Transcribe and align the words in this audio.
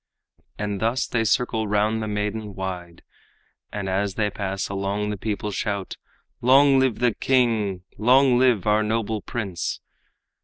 And 0.57 0.81
thus 0.81 1.05
they 1.05 1.23
circle 1.23 1.67
round 1.67 2.01
the 2.01 2.07
maidan 2.07 2.55
wide, 2.55 3.03
And 3.71 3.87
as 3.87 4.15
they 4.15 4.31
pass 4.31 4.67
along 4.67 5.11
the 5.11 5.15
people 5.15 5.51
shout, 5.51 5.97
"Long 6.41 6.79
live 6.79 6.97
the 6.97 7.13
king! 7.13 7.83
long 7.99 8.39
live 8.39 8.65
our 8.65 8.81
noble 8.81 9.21
prince!" 9.21 9.79